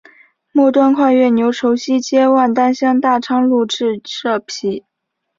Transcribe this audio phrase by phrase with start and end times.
[0.51, 4.83] 末端跨越牛稠溪接万丹乡大昌路至社皮。